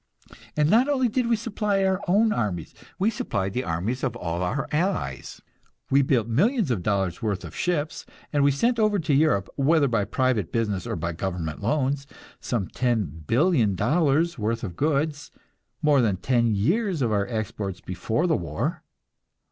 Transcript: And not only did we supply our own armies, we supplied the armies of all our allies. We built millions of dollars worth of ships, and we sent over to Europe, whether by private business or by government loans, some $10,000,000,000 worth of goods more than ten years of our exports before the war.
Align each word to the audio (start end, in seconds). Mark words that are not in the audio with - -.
And 0.57 0.67
not 0.67 0.89
only 0.89 1.07
did 1.09 1.27
we 1.27 1.35
supply 1.35 1.83
our 1.83 2.01
own 2.07 2.33
armies, 2.33 2.73
we 2.97 3.11
supplied 3.11 3.53
the 3.53 3.63
armies 3.63 4.03
of 4.03 4.15
all 4.15 4.41
our 4.41 4.67
allies. 4.71 5.43
We 5.91 6.01
built 6.01 6.27
millions 6.27 6.71
of 6.71 6.81
dollars 6.81 7.21
worth 7.21 7.43
of 7.43 7.55
ships, 7.55 8.07
and 8.33 8.43
we 8.43 8.49
sent 8.49 8.79
over 8.79 8.97
to 8.97 9.13
Europe, 9.13 9.47
whether 9.57 9.87
by 9.87 10.05
private 10.05 10.51
business 10.51 10.87
or 10.87 10.95
by 10.95 11.11
government 11.13 11.61
loans, 11.61 12.07
some 12.39 12.67
$10,000,000,000 12.69 14.37
worth 14.39 14.63
of 14.63 14.75
goods 14.75 15.29
more 15.83 16.01
than 16.01 16.17
ten 16.17 16.55
years 16.55 17.03
of 17.03 17.11
our 17.11 17.27
exports 17.27 17.79
before 17.79 18.25
the 18.25 18.35
war. 18.35 18.81